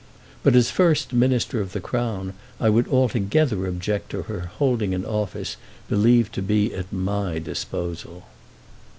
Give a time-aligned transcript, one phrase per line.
[0.41, 5.05] But as First Minister of the Crown I would altogether object to her holding an
[5.05, 8.23] office believed to be at my disposal."